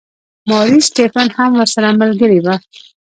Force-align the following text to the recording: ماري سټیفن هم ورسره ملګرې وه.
ماري 0.49 0.77
سټیفن 0.87 1.27
هم 1.37 1.51
ورسره 1.57 1.87
ملګرې 2.01 2.39
وه. 2.45 2.55